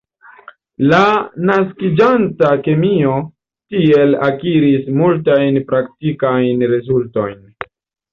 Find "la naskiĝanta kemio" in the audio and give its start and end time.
0.91-3.11